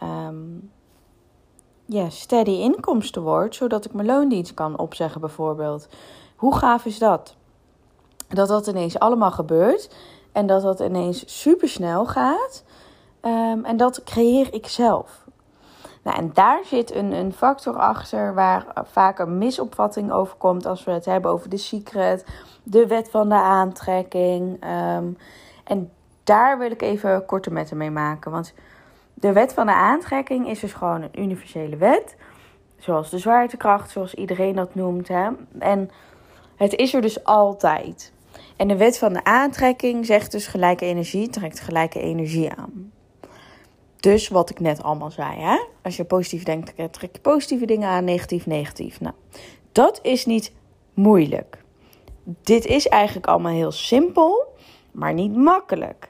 yeah, 1.85 2.09
steady 2.09 2.51
inkomsten 2.51 3.21
wordt, 3.21 3.55
zodat 3.55 3.85
ik 3.85 3.93
mijn 3.93 4.07
loondienst 4.07 4.53
kan 4.53 4.77
opzeggen 4.77 5.21
bijvoorbeeld. 5.21 5.87
Hoe 6.35 6.55
gaaf 6.55 6.85
is 6.85 6.99
dat? 6.99 7.35
Dat 8.27 8.47
dat 8.47 8.67
ineens 8.67 8.99
allemaal 8.99 9.31
gebeurt 9.31 9.95
en 10.31 10.47
dat 10.47 10.61
dat 10.61 10.79
ineens 10.79 11.41
super 11.41 11.69
snel 11.69 12.05
gaat. 12.05 12.63
En 13.63 13.77
dat 13.77 14.03
creëer 14.03 14.53
ik 14.53 14.67
zelf. 14.67 15.27
Nou, 16.09 16.21
en 16.21 16.31
daar 16.33 16.65
zit 16.65 16.95
een, 16.95 17.11
een 17.11 17.33
factor 17.33 17.75
achter 17.75 18.33
waar 18.33 18.65
vaak 18.91 19.19
een 19.19 19.37
misopvatting 19.37 20.11
over 20.11 20.35
komt 20.35 20.65
als 20.65 20.83
we 20.83 20.91
het 20.91 21.05
hebben 21.05 21.31
over 21.31 21.49
de 21.49 21.57
secret, 21.57 22.25
de 22.63 22.87
wet 22.87 23.09
van 23.09 23.29
de 23.29 23.35
aantrekking. 23.35 24.63
Um, 24.95 25.17
en 25.63 25.91
daar 26.23 26.57
wil 26.57 26.71
ik 26.71 26.81
even 26.81 27.25
korte 27.25 27.51
metten 27.51 27.77
mee 27.77 27.91
maken. 27.91 28.31
Want 28.31 28.53
de 29.13 29.33
wet 29.33 29.53
van 29.53 29.65
de 29.65 29.73
aantrekking 29.73 30.47
is 30.47 30.59
dus 30.59 30.73
gewoon 30.73 31.01
een 31.01 31.21
universele 31.21 31.77
wet. 31.77 32.15
Zoals 32.77 33.09
de 33.09 33.17
zwaartekracht, 33.17 33.89
zoals 33.89 34.13
iedereen 34.13 34.55
dat 34.55 34.75
noemt. 34.75 35.07
Hè? 35.07 35.29
En 35.59 35.89
het 36.55 36.75
is 36.75 36.93
er 36.93 37.01
dus 37.01 37.23
altijd. 37.23 38.13
En 38.55 38.67
de 38.67 38.77
wet 38.77 38.97
van 38.97 39.13
de 39.13 39.23
aantrekking 39.23 40.05
zegt 40.05 40.31
dus 40.31 40.47
gelijke 40.47 40.85
energie 40.85 41.29
trekt 41.29 41.59
gelijke 41.59 41.99
energie 41.99 42.51
aan. 42.51 42.91
Dus 43.99 44.27
wat 44.27 44.49
ik 44.49 44.59
net 44.59 44.83
allemaal 44.83 45.11
zei, 45.11 45.39
hè? 45.39 45.59
als 45.81 45.97
je 45.97 46.03
positief 46.03 46.43
denkt, 46.43 46.73
trek 46.91 47.09
je 47.13 47.21
positieve 47.21 47.65
dingen 47.65 47.89
aan, 47.89 48.03
negatief, 48.03 48.45
negatief. 48.45 48.99
Nou, 48.99 49.15
dat 49.71 49.99
is 50.03 50.25
niet 50.25 50.51
moeilijk. 50.93 51.63
Dit 52.23 52.65
is 52.65 52.87
eigenlijk 52.87 53.27
allemaal 53.27 53.53
heel 53.53 53.71
simpel, 53.71 54.45
maar 54.91 55.13
niet 55.13 55.35
makkelijk. 55.35 56.09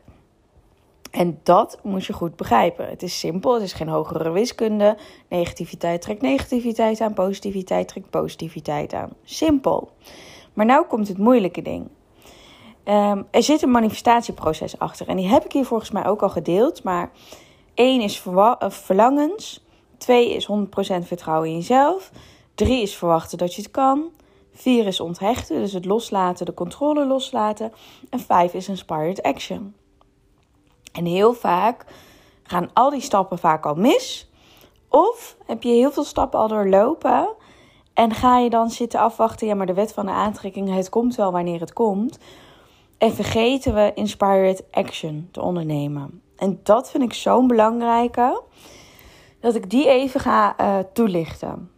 En 1.12 1.40
dat 1.44 1.80
moet 1.84 2.06
je 2.06 2.14
goed 2.14 2.36
begrijpen. 2.36 2.90
Het 2.90 3.04
is 3.04 3.20
simpel, 3.20 3.54
het 3.54 3.64
is 3.64 3.74
geen 3.74 3.88
hogere 3.88 4.32
wiskunde. 4.32 4.98
Negativiteit 5.28 6.02
trekt 6.02 6.22
negativiteit 6.22 7.02
aan, 7.02 7.14
positiviteit 7.14 7.88
trekt 7.88 8.10
positiviteit 8.10 8.94
aan. 8.94 9.10
Simpel. 9.24 9.92
Maar 10.54 10.66
nu 10.66 10.82
komt 10.88 11.08
het 11.08 11.18
moeilijke 11.18 11.62
ding. 11.62 11.88
Um, 12.86 13.28
er 13.32 13.44
zit 13.44 13.62
een 13.62 13.72
manifestatieproces 13.72 14.80
achter. 14.80 15.08
En 15.08 15.16
die 15.16 15.28
heb 15.28 15.46
ik 15.46 15.52
hier 15.52 15.66
volgens 15.66 15.92
mij 15.92 16.06
ook 16.06 16.22
al 16.22 16.30
gedeeld. 16.30 16.84
Maar 16.84 17.12
één 17.80 18.02
is 18.02 18.24
eh, 18.26 18.56
verlangens. 18.70 19.66
Twee 19.98 20.36
is 20.36 20.48
100% 20.52 20.56
vertrouwen 21.02 21.50
in 21.50 21.56
jezelf. 21.56 22.12
Drie 22.56 22.82
is 22.82 22.96
verwachten 22.96 23.38
dat 23.38 23.56
je 23.56 23.62
het 23.62 23.72
kan. 23.72 24.10
Vier 24.54 24.88
is 24.88 25.00
onthechten, 25.00 25.60
dus 25.60 25.74
het 25.74 25.86
loslaten, 25.86 26.46
de 26.46 26.54
controle 26.54 27.06
loslaten. 27.06 27.72
En 28.10 28.20
vijf 28.20 28.54
is 28.54 28.68
inspired 28.68 29.22
action. 29.22 29.76
En 30.92 31.06
heel 31.06 31.34
vaak 31.34 31.86
gaan 32.44 32.70
al 32.74 32.90
die 32.90 33.02
stappen 33.02 33.38
vaak 33.38 33.66
al 33.66 33.76
mis. 33.76 34.30
Of 34.90 35.38
heb 35.46 35.64
je 35.64 35.70
heel 35.70 35.92
veel 35.92 36.04
stappen 36.04 36.40
al 36.40 36.48
doorlopen 36.48 37.30
en 37.94 38.14
ga 38.14 38.38
je 38.38 38.50
dan 38.50 38.70
zitten 38.70 39.00
afwachten, 39.00 39.48
ja, 39.48 39.56
maar 39.56 39.66
de 39.66 39.74
wet 39.74 39.94
van 39.94 40.06
de 40.06 40.12
aantrekking, 40.12 40.74
het 40.74 40.90
komt 40.90 41.16
wel 41.16 41.32
wanneer 41.32 41.60
het 41.60 41.74
komt. 41.74 42.20
En 42.98 43.14
vergeten 43.14 43.74
we 43.74 43.92
inspired 43.96 44.64
action 44.72 45.30
te 45.32 45.42
ondernemen. 45.42 46.22
En 46.40 46.60
dat 46.64 46.92
vind 46.92 47.04
ik 47.04 47.14
zo'n 47.14 47.48
belangrijke, 47.48 48.42
dat 49.40 49.56
ik 49.56 49.70
die 49.70 49.88
even 49.88 50.20
ga 50.20 50.56
uh, 50.62 50.78
toelichten. 50.94 51.72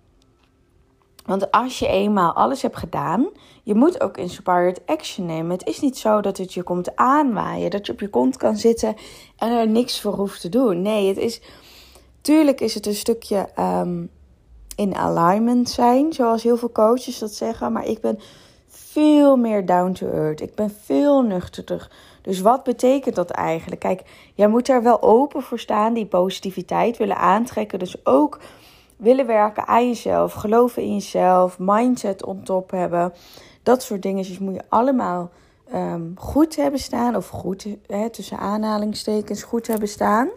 Want 1.26 1.52
als 1.52 1.80
je 1.80 1.88
eenmaal 1.88 2.34
alles 2.34 2.62
hebt 2.62 2.78
gedaan, 2.78 3.30
je 3.64 3.76
moet 3.76 4.02
ook 4.02 4.18
inspired 4.18 4.82
action 4.86 5.26
nemen. 5.26 5.52
Het 5.52 5.68
is 5.68 5.80
niet 5.80 5.98
zo 5.98 6.22
dat 6.22 6.38
het 6.38 6.54
je 6.54 6.64
komt 6.64 6.96
aanwaaien, 6.96 7.70
dat 7.70 7.86
je 7.86 7.92
op 7.92 8.00
je 8.00 8.10
kont 8.10 8.38
kan 8.38 8.56
zitten 8.56 8.96
en 9.38 9.52
er 9.52 9.68
niks 9.68 10.02
voor 10.02 10.14
hoeft 10.14 10.42
te 10.42 10.50
doen. 10.50 10.82
Nee, 10.82 11.08
het 11.08 11.18
is. 11.18 11.42
Tuurlijk 12.22 12.62
is 12.62 12.74
het 12.74 12.86
een 12.86 12.96
stukje 12.96 13.50
um, 13.60 14.10
in 14.76 14.96
alignment 14.96 15.70
zijn, 15.70 16.14
zoals 16.14 16.44
heel 16.44 16.58
veel 16.58 16.72
coaches 16.72 17.20
dat 17.20 17.34
zeggen. 17.34 17.72
Maar 17.72 17.86
ik 17.86 18.02
ben 18.02 18.20
veel 18.92 19.36
meer 19.36 19.66
down 19.66 19.92
to 19.92 20.08
earth. 20.08 20.42
Ik 20.42 20.56
ben 20.56 20.76
veel 20.84 21.22
nuchterder. 21.22 21.92
Dus 22.22 22.40
wat 22.40 22.64
betekent 22.64 23.16
dat 23.16 23.30
eigenlijk? 23.30 23.82
Kijk, 23.82 24.04
jij 24.34 24.48
moet 24.48 24.66
daar 24.66 24.84
wel 24.84 25.02
open 25.02 25.42
voor 25.42 25.60
staan, 25.60 25.94
die 25.94 26.06
positiviteit 26.06 26.98
willen 26.98 27.18
aantrekken. 27.18 27.80
Dus 27.80 28.06
ook 28.06 28.40
willen 28.96 29.26
werken 29.26 29.68
aan 29.68 29.88
jezelf, 29.88 30.34
geloven 30.34 30.82
in 30.82 30.94
jezelf, 30.94 31.60
mindset 31.60 32.26
on 32.26 32.44
top 32.44 32.72
hebben. 32.72 33.14
Dat 33.64 33.84
soort 33.84 34.02
dingetjes 34.02 34.40
moet 34.40 34.56
je 34.56 34.64
allemaal 34.70 35.30
ehm, 35.72 36.02
goed 36.16 36.56
hebben 36.56 36.80
staan. 36.80 37.16
Of 37.16 37.28
goed, 37.28 37.68
hè, 37.88 38.10
tussen 38.10 38.38
aanhalingstekens, 38.38 39.44
goed 39.44 39.68
hebben 39.68 39.88
staan. 39.88 40.30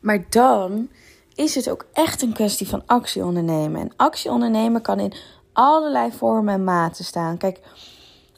Maar 0.00 0.24
dan 0.28 0.88
is 1.34 1.54
het 1.54 1.70
ook 1.70 1.86
echt 1.92 2.22
een 2.22 2.32
kwestie 2.32 2.68
van 2.68 2.82
actie 2.86 3.24
ondernemen. 3.24 3.80
En 3.80 3.92
actie 3.96 4.30
ondernemen 4.30 4.82
kan 4.82 5.00
in 5.00 5.12
allerlei 5.52 6.12
vormen 6.12 6.54
en 6.54 6.64
maten 6.64 7.04
staan. 7.04 7.36
Kijk, 7.36 7.60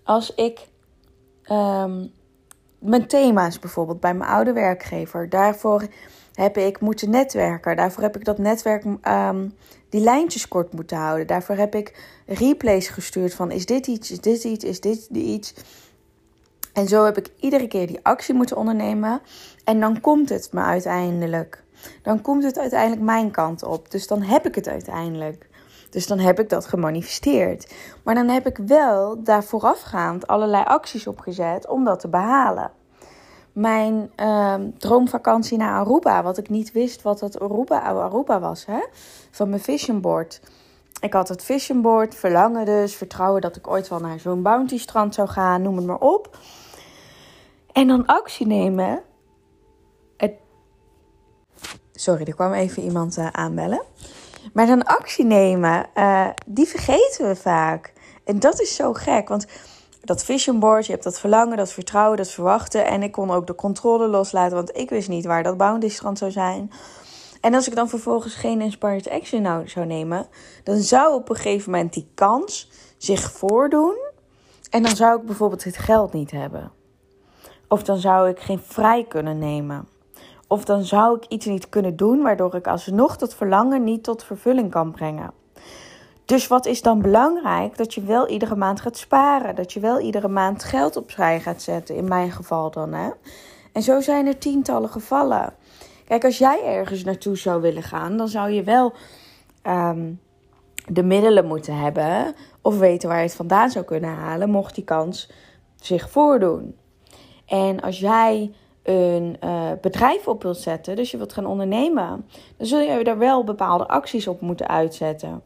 als 0.05 0.35
ik 0.35 0.69
um, 1.51 2.13
mijn 2.79 3.07
thema's 3.07 3.59
bijvoorbeeld 3.59 4.01
bij 4.01 4.15
mijn 4.15 4.31
oude 4.31 4.53
werkgever, 4.53 5.29
daarvoor 5.29 5.87
heb 6.33 6.57
ik 6.57 6.81
moeten 6.81 7.11
netwerken. 7.11 7.77
Daarvoor 7.77 8.03
heb 8.03 8.17
ik 8.17 8.25
dat 8.25 8.39
netwerk 8.39 8.85
um, 9.09 9.55
die 9.89 10.01
lijntjes 10.01 10.49
kort 10.49 10.73
moeten 10.73 10.97
houden. 10.97 11.27
Daarvoor 11.27 11.57
heb 11.57 11.75
ik 11.75 12.05
replays 12.27 12.89
gestuurd 12.89 13.35
van 13.35 13.51
is 13.51 13.67
dit 13.67 13.87
iets, 13.87 14.11
is 14.11 14.21
dit 14.21 14.45
iets, 14.45 14.65
is 14.65 14.81
dit 14.81 15.09
iets. 15.13 15.55
En 16.73 16.89
zo 16.89 17.05
heb 17.05 17.19
ik 17.19 17.31
iedere 17.41 17.67
keer 17.67 17.87
die 17.87 18.01
actie 18.03 18.35
moeten 18.35 18.57
ondernemen. 18.57 19.21
En 19.65 19.81
dan 19.81 20.01
komt 20.01 20.29
het 20.29 20.49
me 20.53 20.61
uiteindelijk 20.61 21.65
dan 22.03 22.21
komt 22.21 22.45
het 22.45 22.59
uiteindelijk 22.59 23.03
mijn 23.03 23.31
kant 23.31 23.63
op. 23.63 23.91
Dus 23.91 24.07
dan 24.07 24.23
heb 24.23 24.47
ik 24.47 24.55
het 24.55 24.69
uiteindelijk. 24.69 25.49
Dus 25.95 26.07
dan 26.07 26.19
heb 26.19 26.41
ik 26.41 26.49
dat 26.49 26.67
gemanifesteerd. 26.67 27.73
Maar 28.03 28.15
dan 28.15 28.29
heb 28.29 28.47
ik 28.47 28.57
wel 28.57 29.23
daar 29.23 29.45
voorafgaand 29.45 30.27
allerlei 30.27 30.65
acties 30.65 31.07
opgezet 31.07 31.69
om 31.69 31.85
dat 31.85 32.01
te 32.01 32.09
behalen. 32.09 32.71
Mijn 33.53 34.11
uh, 34.17 34.55
droomvakantie 34.79 35.59
naar 35.59 35.79
Aruba, 35.79 36.23
wat 36.23 36.39
ik 36.39 36.49
niet 36.49 36.73
wist 36.73 37.03
wat 37.03 37.19
dat 37.19 37.41
Aruba, 37.41 37.81
Aruba 37.81 38.41
was, 38.41 38.67
hè? 38.67 38.87
van 39.31 39.49
mijn 39.49 39.61
vision 39.61 40.01
board. 40.01 40.41
Ik 41.01 41.13
had 41.13 41.29
het 41.29 41.45
vision 41.45 41.83
board, 41.83 42.15
verlangen 42.15 42.65
dus, 42.65 42.95
vertrouwen 42.95 43.41
dat 43.41 43.57
ik 43.57 43.69
ooit 43.69 43.89
wel 43.89 44.01
naar 44.01 44.19
zo'n 44.19 44.43
bounty 44.43 44.79
strand 44.79 45.15
zou 45.15 45.29
gaan, 45.29 45.63
noem 45.63 45.77
het 45.77 45.87
maar 45.87 45.99
op. 45.99 46.39
En 47.73 47.87
dan 47.87 48.07
actie 48.07 48.47
nemen 48.47 49.03
Sorry, 51.97 52.25
er 52.25 52.35
kwam 52.35 52.53
even 52.53 52.83
iemand 52.83 53.19
uh, 53.19 53.27
aanbellen. 53.27 53.83
Maar 54.53 54.67
dan 54.67 54.85
actie 54.85 55.25
nemen, 55.25 55.87
uh, 55.95 56.29
die 56.47 56.67
vergeten 56.67 57.29
we 57.29 57.37
vaak. 57.37 57.93
En 58.25 58.39
dat 58.39 58.61
is 58.61 58.75
zo 58.75 58.93
gek, 58.93 59.29
want 59.29 59.47
dat 60.01 60.25
vision 60.25 60.59
board, 60.59 60.87
je 60.87 60.93
hebt 60.93 61.05
dat 61.05 61.21
verlangen, 61.21 61.57
dat 61.57 61.73
vertrouwen, 61.73 62.17
dat 62.17 62.31
verwachten. 62.31 62.87
En 62.87 63.03
ik 63.03 63.13
kon 63.13 63.31
ook 63.31 63.47
de 63.47 63.55
controle 63.55 64.09
loslaten, 64.09 64.57
want 64.57 64.77
ik 64.77 64.91
wist 64.91 65.09
niet 65.09 65.25
waar 65.25 65.43
dat 65.43 65.57
bounty 65.57 65.89
strand 65.89 66.19
zou 66.19 66.31
zijn. 66.31 66.71
En 67.41 67.55
als 67.55 67.69
ik 67.69 67.75
dan 67.75 67.89
vervolgens 67.89 68.35
geen 68.35 68.61
inspired 68.61 69.09
action 69.09 69.43
nou 69.43 69.69
zou 69.69 69.87
nemen, 69.87 70.27
dan 70.63 70.77
zou 70.77 71.15
op 71.15 71.29
een 71.29 71.37
gegeven 71.37 71.71
moment 71.71 71.93
die 71.93 72.11
kans 72.15 72.71
zich 72.99 73.33
voordoen. 73.33 73.97
En 74.71 74.83
dan 74.83 74.97
zou 74.97 75.21
ik 75.21 75.27
bijvoorbeeld 75.27 75.65
het 75.65 75.77
geld 75.77 76.13
niet 76.13 76.31
hebben. 76.31 76.73
Of 77.69 77.83
dan 77.83 77.99
zou 77.99 78.29
ik 78.29 78.41
geen 78.41 78.61
vrij 78.61 79.05
kunnen 79.05 79.39
nemen. 79.39 79.89
Of 80.55 80.65
dan 80.65 80.85
zou 80.85 81.17
ik 81.17 81.25
iets 81.29 81.47
niet 81.47 81.69
kunnen 81.69 81.97
doen 81.97 82.23
waardoor 82.23 82.55
ik 82.55 82.67
alsnog 82.67 83.17
dat 83.17 83.35
verlangen 83.35 83.85
niet 83.85 84.03
tot 84.03 84.25
vervulling 84.25 84.71
kan 84.71 84.91
brengen. 84.91 85.31
Dus 86.25 86.47
wat 86.47 86.67
is 86.67 86.83
dan 86.83 87.03
belangrijk? 87.03 87.77
Dat 87.77 87.95
je 87.95 88.03
wel 88.03 88.29
iedere 88.29 88.57
maand 88.57 88.81
gaat 88.81 88.97
sparen. 88.97 89.55
Dat 89.55 89.73
je 89.73 89.81
wel 89.81 90.01
iedere 90.01 90.29
maand 90.29 90.65
geld 90.65 90.97
opzij 90.97 91.41
gaat 91.41 91.63
zetten. 91.63 91.97
In 91.97 92.09
mijn 92.09 92.31
geval 92.31 92.71
dan. 92.71 92.93
Hè? 92.93 93.11
En 93.73 93.83
zo 93.83 94.01
zijn 94.01 94.27
er 94.27 94.39
tientallen 94.39 94.89
gevallen. 94.89 95.55
Kijk, 96.05 96.25
als 96.25 96.39
jij 96.39 96.65
ergens 96.65 97.05
naartoe 97.05 97.37
zou 97.37 97.61
willen 97.61 97.83
gaan, 97.83 98.17
dan 98.17 98.29
zou 98.29 98.51
je 98.51 98.63
wel 98.63 98.93
ehm, 99.63 100.13
de 100.87 101.03
middelen 101.03 101.47
moeten 101.47 101.77
hebben. 101.77 102.35
Of 102.63 102.79
weten 102.79 103.09
waar 103.09 103.19
je 103.19 103.25
het 103.25 103.35
vandaan 103.35 103.71
zou 103.71 103.85
kunnen 103.85 104.15
halen, 104.15 104.51
mocht 104.51 104.75
die 104.75 104.85
kans 104.85 105.31
zich 105.77 106.11
voordoen. 106.11 106.77
En 107.47 107.81
als 107.81 107.99
jij 107.99 108.53
een 108.85 109.37
uh, 109.45 109.71
bedrijf 109.81 110.29
op 110.29 110.43
wilt 110.43 110.59
zetten, 110.59 110.97
dus 110.97 111.11
je 111.11 111.17
wilt 111.17 111.33
gaan 111.33 111.47
ondernemen, 111.47 112.27
dan 112.57 112.67
zul 112.67 112.81
je 112.81 113.05
daar 113.05 113.19
wel 113.19 113.45
bepaalde 113.45 113.89
acties 113.89 114.27
op 114.27 114.41
moeten 114.41 114.69
uitzetten. 114.69 115.43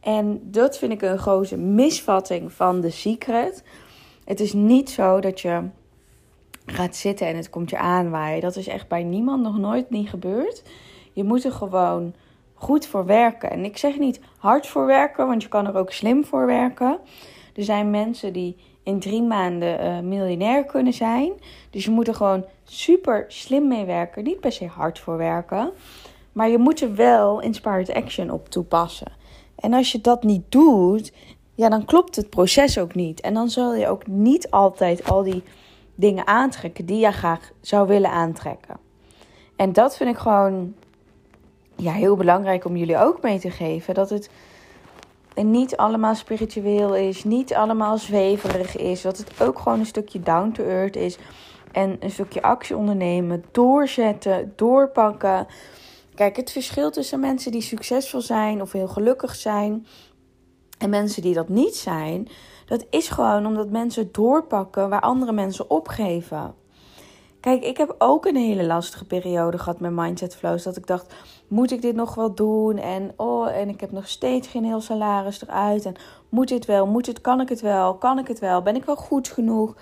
En 0.00 0.40
dat 0.42 0.78
vind 0.78 0.92
ik 0.92 1.02
een 1.02 1.18
grote 1.18 1.56
misvatting 1.56 2.52
van 2.52 2.80
de 2.80 2.90
secret. 2.90 3.62
Het 4.24 4.40
is 4.40 4.52
niet 4.52 4.90
zo 4.90 5.20
dat 5.20 5.40
je 5.40 5.62
gaat 6.66 6.96
zitten 6.96 7.26
en 7.26 7.36
het 7.36 7.50
komt 7.50 7.70
je 7.70 7.78
aanwaaien. 7.78 8.40
Dat 8.40 8.56
is 8.56 8.66
echt 8.66 8.88
bij 8.88 9.02
niemand 9.02 9.42
nog 9.42 9.58
nooit 9.58 9.90
niet 9.90 10.08
gebeurd. 10.08 10.62
Je 11.12 11.24
moet 11.24 11.44
er 11.44 11.52
gewoon 11.52 12.14
goed 12.54 12.86
voor 12.86 13.06
werken. 13.06 13.50
En 13.50 13.64
ik 13.64 13.76
zeg 13.76 13.98
niet 13.98 14.20
hard 14.38 14.66
voor 14.66 14.86
werken, 14.86 15.26
want 15.26 15.42
je 15.42 15.48
kan 15.48 15.66
er 15.66 15.76
ook 15.76 15.92
slim 15.92 16.24
voor 16.24 16.46
werken. 16.46 16.98
Er 17.54 17.64
zijn 17.64 17.90
mensen 17.90 18.32
die 18.32 18.56
in 18.86 19.00
drie 19.00 19.22
maanden 19.22 19.84
uh, 19.84 20.00
miljonair 20.00 20.64
kunnen 20.64 20.92
zijn. 20.92 21.32
Dus 21.70 21.84
je 21.84 21.90
moet 21.90 22.08
er 22.08 22.14
gewoon 22.14 22.44
super 22.64 23.24
slim 23.28 23.68
mee 23.68 23.84
werken. 23.84 24.24
Niet 24.24 24.40
per 24.40 24.52
se 24.52 24.66
hard 24.66 24.98
voor 24.98 25.16
werken. 25.16 25.70
Maar 26.32 26.48
je 26.48 26.58
moet 26.58 26.80
er 26.80 26.94
wel 26.94 27.40
inspired 27.40 27.92
action 27.92 28.30
op 28.30 28.48
toepassen. 28.48 29.12
En 29.56 29.72
als 29.72 29.92
je 29.92 30.00
dat 30.00 30.22
niet 30.22 30.42
doet, 30.48 31.12
ja, 31.54 31.68
dan 31.68 31.84
klopt 31.84 32.16
het 32.16 32.30
proces 32.30 32.78
ook 32.78 32.94
niet. 32.94 33.20
En 33.20 33.34
dan 33.34 33.50
zul 33.50 33.74
je 33.74 33.88
ook 33.88 34.06
niet 34.06 34.50
altijd 34.50 35.10
al 35.10 35.22
die 35.22 35.42
dingen 35.94 36.26
aantrekken 36.26 36.86
die 36.86 36.98
je 36.98 37.12
graag 37.12 37.52
zou 37.60 37.88
willen 37.88 38.10
aantrekken. 38.10 38.76
En 39.56 39.72
dat 39.72 39.96
vind 39.96 40.10
ik 40.10 40.16
gewoon 40.18 40.74
ja, 41.76 41.92
heel 41.92 42.16
belangrijk 42.16 42.64
om 42.64 42.76
jullie 42.76 42.98
ook 42.98 43.22
mee 43.22 43.38
te 43.38 43.50
geven. 43.50 43.94
Dat 43.94 44.10
het 44.10 44.30
en 45.36 45.50
niet 45.50 45.76
allemaal 45.76 46.14
spiritueel 46.14 46.94
is, 46.94 47.24
niet 47.24 47.54
allemaal 47.54 47.98
zweverig 47.98 48.76
is. 48.76 49.02
Dat 49.02 49.18
het 49.18 49.40
ook 49.42 49.58
gewoon 49.58 49.78
een 49.78 49.86
stukje 49.86 50.20
down 50.20 50.50
to 50.50 50.64
earth 50.64 50.96
is. 50.96 51.18
En 51.72 51.96
een 52.00 52.10
stukje 52.10 52.42
actie 52.42 52.76
ondernemen, 52.76 53.44
doorzetten, 53.50 54.52
doorpakken. 54.56 55.46
Kijk, 56.14 56.36
het 56.36 56.50
verschil 56.50 56.90
tussen 56.90 57.20
mensen 57.20 57.52
die 57.52 57.60
succesvol 57.60 58.20
zijn 58.20 58.60
of 58.60 58.72
heel 58.72 58.88
gelukkig 58.88 59.34
zijn 59.34 59.86
en 60.78 60.90
mensen 60.90 61.22
die 61.22 61.34
dat 61.34 61.48
niet 61.48 61.76
zijn, 61.76 62.28
dat 62.66 62.86
is 62.90 63.08
gewoon 63.08 63.46
omdat 63.46 63.70
mensen 63.70 64.08
doorpakken 64.12 64.88
waar 64.88 65.00
andere 65.00 65.32
mensen 65.32 65.70
opgeven. 65.70 66.54
Kijk, 67.46 67.64
ik 67.64 67.76
heb 67.76 67.94
ook 67.98 68.26
een 68.26 68.36
hele 68.36 68.64
lastige 68.64 69.04
periode 69.04 69.58
gehad 69.58 69.80
met 69.80 69.92
Mindset 69.92 70.36
Flows. 70.36 70.62
Dat 70.62 70.76
ik 70.76 70.86
dacht, 70.86 71.14
moet 71.48 71.70
ik 71.70 71.82
dit 71.82 71.94
nog 71.94 72.14
wel 72.14 72.34
doen? 72.34 72.78
En, 72.78 73.12
oh, 73.16 73.56
en 73.56 73.68
ik 73.68 73.80
heb 73.80 73.90
nog 73.90 74.08
steeds 74.08 74.48
geen 74.48 74.64
heel 74.64 74.80
salaris 74.80 75.42
eruit. 75.42 75.84
En 75.84 75.94
moet 76.28 76.48
dit 76.48 76.64
wel? 76.64 76.86
Moet 76.86 77.06
het? 77.06 77.20
Kan 77.20 77.40
ik 77.40 77.48
het 77.48 77.60
wel? 77.60 77.94
Kan 77.94 78.18
ik 78.18 78.28
het 78.28 78.38
wel? 78.38 78.62
Ben 78.62 78.76
ik 78.76 78.84
wel 78.84 78.96
goed 78.96 79.28
genoeg? 79.28 79.76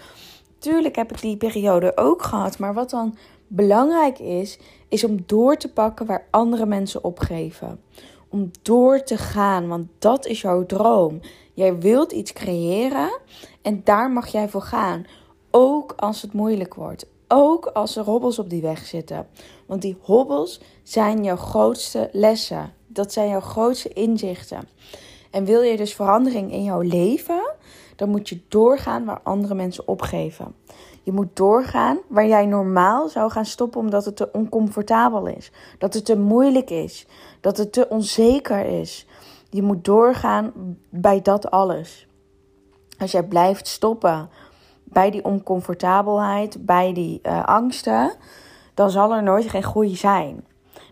Tuurlijk 0.58 0.96
heb 0.96 1.12
ik 1.12 1.20
die 1.20 1.36
periode 1.36 1.96
ook 1.96 2.22
gehad. 2.22 2.58
Maar 2.58 2.74
wat 2.74 2.90
dan 2.90 3.16
belangrijk 3.46 4.18
is, 4.18 4.58
is 4.88 5.04
om 5.04 5.22
door 5.26 5.56
te 5.56 5.72
pakken 5.72 6.06
waar 6.06 6.26
andere 6.30 6.66
mensen 6.66 7.04
opgeven. 7.04 7.80
Om 8.28 8.50
door 8.62 9.02
te 9.02 9.16
gaan, 9.16 9.68
want 9.68 9.88
dat 9.98 10.26
is 10.26 10.40
jouw 10.40 10.66
droom. 10.66 11.20
Jij 11.54 11.78
wilt 11.78 12.12
iets 12.12 12.32
creëren 12.32 13.18
en 13.62 13.80
daar 13.84 14.10
mag 14.10 14.26
jij 14.26 14.48
voor 14.48 14.62
gaan. 14.62 15.06
Ook 15.50 15.92
als 15.96 16.22
het 16.22 16.32
moeilijk 16.32 16.74
wordt 16.74 17.12
ook 17.34 17.66
als 17.66 17.96
er 17.96 18.04
hobbels 18.04 18.38
op 18.38 18.50
die 18.50 18.62
weg 18.62 18.86
zitten. 18.86 19.26
Want 19.66 19.82
die 19.82 19.96
hobbels 20.00 20.60
zijn 20.82 21.24
jouw 21.24 21.36
grootste 21.36 22.08
lessen. 22.12 22.72
Dat 22.86 23.12
zijn 23.12 23.28
jouw 23.28 23.40
grootste 23.40 23.88
inzichten. 23.88 24.68
En 25.30 25.44
wil 25.44 25.62
je 25.62 25.76
dus 25.76 25.94
verandering 25.94 26.52
in 26.52 26.64
jouw 26.64 26.80
leven, 26.80 27.52
dan 27.96 28.08
moet 28.08 28.28
je 28.28 28.40
doorgaan 28.48 29.04
waar 29.04 29.20
andere 29.22 29.54
mensen 29.54 29.88
opgeven. 29.88 30.54
Je 31.02 31.12
moet 31.12 31.36
doorgaan 31.36 31.98
waar 32.08 32.26
jij 32.26 32.46
normaal 32.46 33.08
zou 33.08 33.30
gaan 33.30 33.46
stoppen 33.46 33.80
omdat 33.80 34.04
het 34.04 34.16
te 34.16 34.32
oncomfortabel 34.32 35.26
is. 35.26 35.50
Dat 35.78 35.94
het 35.94 36.04
te 36.04 36.18
moeilijk 36.18 36.70
is. 36.70 37.06
Dat 37.40 37.56
het 37.56 37.72
te 37.72 37.88
onzeker 37.88 38.66
is. 38.66 39.06
Je 39.50 39.62
moet 39.62 39.84
doorgaan 39.84 40.52
bij 40.88 41.22
dat 41.22 41.50
alles. 41.50 42.06
Als 42.98 43.12
jij 43.12 43.22
blijft 43.22 43.66
stoppen 43.66 44.28
bij 44.84 45.10
die 45.10 45.24
oncomfortabelheid, 45.24 46.66
bij 46.66 46.92
die 46.92 47.20
uh, 47.22 47.44
angsten, 47.44 48.12
dan 48.74 48.90
zal 48.90 49.12
er 49.14 49.22
nooit 49.22 49.48
geen 49.48 49.62
groei 49.62 49.96
zijn. 49.96 50.44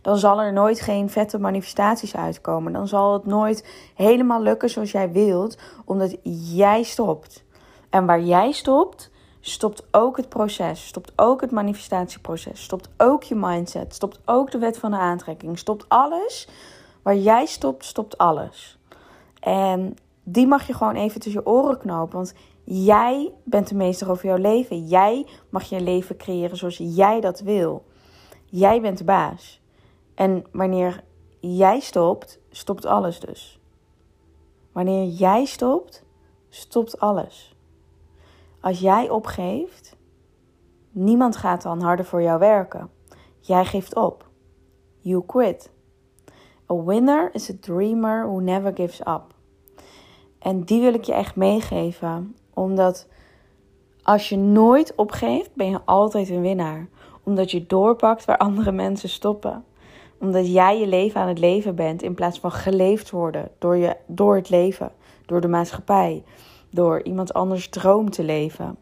Dan 0.03 0.19
zal 0.19 0.41
er 0.41 0.53
nooit 0.53 0.81
geen 0.81 1.11
vette 1.11 1.39
manifestaties 1.39 2.17
uitkomen. 2.17 2.73
Dan 2.73 2.89
zal 2.89 3.13
het 3.13 3.27
nooit 3.27 3.91
helemaal 3.95 4.43
lukken 4.43 4.71
zoals 4.71 4.91
jij 4.91 5.13
wilt, 5.13 5.59
omdat 5.85 6.17
jij 6.55 6.83
stopt. 6.83 7.45
En 7.91 8.07
waar 8.07 8.21
jij 8.21 8.53
stopt, 8.53 9.11
stopt 9.41 9.87
ook 9.91 10.17
het 10.17 10.29
proces, 10.29 10.87
stopt 10.87 11.13
ook 11.17 11.41
het 11.41 11.51
manifestatieproces, 11.51 12.63
stopt 12.63 12.89
ook 12.97 13.23
je 13.23 13.35
mindset, 13.35 13.95
stopt 13.95 14.21
ook 14.25 14.51
de 14.51 14.59
wet 14.59 14.79
van 14.79 14.91
de 14.91 14.97
aantrekking, 14.97 15.59
stopt 15.59 15.89
alles. 15.89 16.49
Waar 17.03 17.17
jij 17.17 17.47
stopt, 17.47 17.85
stopt 17.85 18.19
alles. 18.19 18.79
En 19.41 19.97
die 20.23 20.47
mag 20.47 20.67
je 20.67 20.75
gewoon 20.75 20.95
even 20.95 21.21
tussen 21.21 21.43
je 21.45 21.51
oren 21.51 21.79
knopen, 21.79 22.17
want 22.17 22.35
jij 22.65 23.33
bent 23.45 23.69
de 23.69 23.75
meester 23.75 24.11
over 24.11 24.27
jouw 24.27 24.37
leven. 24.37 24.87
Jij 24.87 25.27
mag 25.51 25.63
je 25.63 25.81
leven 25.81 26.17
creëren 26.17 26.57
zoals 26.57 26.77
jij 26.77 27.21
dat 27.21 27.41
wil. 27.41 27.85
Jij 28.45 28.81
bent 28.81 28.99
de 28.99 29.05
baas. 29.05 29.61
En 30.15 30.45
wanneer 30.53 31.05
jij 31.41 31.81
stopt, 31.81 32.41
stopt 32.51 32.87
alles 32.87 33.21
dus. 33.21 33.61
Wanneer 34.73 35.07
jij 35.07 35.45
stopt, 35.45 36.05
stopt 36.49 37.01
alles. 37.01 37.57
Als 38.61 38.81
jij 38.81 39.11
opgeeft, 39.11 39.97
niemand 40.91 41.37
gaat 41.37 41.63
dan 41.63 41.81
harder 41.81 42.05
voor 42.05 42.23
jou 42.23 42.39
werken. 42.39 42.91
Jij 43.41 43.65
geeft 43.65 43.97
op. 43.97 44.31
You 44.99 45.25
quit. 45.27 45.71
A 46.71 46.75
winner 46.75 47.35
is 47.35 47.51
a 47.51 47.55
dreamer 47.61 48.27
who 48.27 48.41
never 48.41 48.73
gives 48.75 49.01
up. 49.01 49.35
En 50.39 50.65
die 50.65 50.81
wil 50.81 50.95
ik 50.95 51.05
je 51.05 51.13
echt 51.13 51.37
meegeven, 51.37 52.37
omdat 52.55 53.07
als 54.03 54.29
je 54.29 54.37
nooit 54.37 54.95
opgeeft, 54.95 55.55
ben 55.55 55.71
je 55.71 55.81
altijd 55.85 56.29
een 56.29 56.41
winnaar. 56.41 56.89
Omdat 57.23 57.51
je 57.51 57.67
doorpakt 57.67 58.25
waar 58.25 58.37
andere 58.37 58.73
mensen 58.73 59.09
stoppen. 59.09 59.65
Omdat 60.21 60.53
jij 60.53 60.81
je 60.81 60.87
leven 60.87 61.21
aan 61.21 61.29
het 61.29 61.39
leven 61.39 61.75
bent 61.75 62.03
in 62.03 62.15
plaats 62.15 62.39
van 62.39 62.53
geleefd 62.53 63.11
worden 63.11 63.51
door, 63.59 63.77
je, 63.77 63.97
door 64.07 64.37
het 64.37 64.51
leven, 64.51 64.93
door 65.27 65.41
de 65.41 65.49
maatschappij 65.49 66.23
door 66.73 67.03
iemand 67.03 67.33
anders 67.33 67.69
droom 67.69 68.11
te 68.11 68.25
leven. 68.25 68.77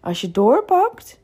Als 0.00 0.20
je 0.20 0.30
doorpakt, 0.30 1.20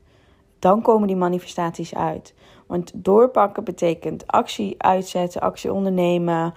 dan 0.59 0.81
komen 0.81 1.07
die 1.07 1.15
manifestaties 1.15 1.95
uit. 1.95 2.33
Want 2.67 2.91
doorpakken 2.95 3.63
betekent 3.63 4.27
actie 4.27 4.75
uitzetten, 4.77 5.41
actie 5.41 5.73
ondernemen. 5.73 6.53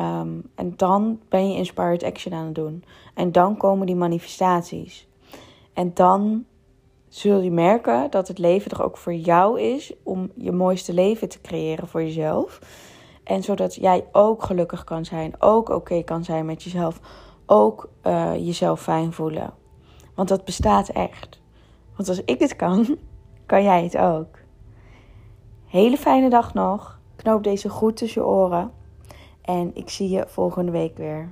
Ehm, 0.00 0.40
en 0.54 0.72
dan 0.76 1.20
ben 1.28 1.50
je 1.50 1.56
inspired 1.56 2.02
action 2.02 2.34
aan 2.34 2.44
het 2.44 2.54
doen. 2.54 2.84
En 3.14 3.32
dan 3.32 3.56
komen 3.56 3.86
die 3.86 3.96
manifestaties. 3.96 5.08
En 5.72 5.94
dan 5.94 6.44
zul 7.08 7.40
je 7.40 7.50
merken 7.50 8.10
dat 8.10 8.28
het 8.28 8.38
leven 8.38 8.70
er 8.70 8.82
ook 8.82 8.96
voor 8.96 9.14
jou 9.14 9.60
is 9.60 9.92
om 10.02 10.30
je 10.34 10.52
mooiste 10.52 10.92
leven 10.92 11.28
te 11.28 11.40
creëren 11.40 11.88
voor 11.88 12.02
jezelf. 12.02 12.60
En 13.24 13.42
zodat 13.42 13.74
jij 13.74 14.04
ook 14.12 14.42
gelukkig 14.42 14.84
kan 14.84 15.04
zijn, 15.04 15.34
ook 15.38 15.68
oké 15.68 16.02
kan 16.02 16.24
zijn 16.24 16.46
met 16.46 16.62
jezelf 16.62 17.00
ook 17.46 17.88
uh, 18.06 18.34
jezelf 18.34 18.82
fijn 18.82 19.12
voelen. 19.12 19.54
Want 20.14 20.28
dat 20.28 20.44
bestaat 20.44 20.88
echt. 20.88 21.40
Want 21.96 22.08
als 22.08 22.24
ik 22.24 22.38
het 22.38 22.56
kan, 22.56 22.98
kan 23.46 23.62
jij 23.62 23.82
het 23.82 23.96
ook. 23.96 24.38
Hele 25.66 25.96
fijne 25.96 26.30
dag 26.30 26.54
nog. 26.54 26.98
Knoop 27.16 27.44
deze 27.44 27.68
goed 27.68 27.96
tussen 27.96 28.22
je 28.22 28.28
oren. 28.28 28.78
En 29.50 29.70
ik 29.74 29.90
zie 29.90 30.08
je 30.08 30.24
volgende 30.28 30.72
week 30.72 30.96
weer. 30.96 31.28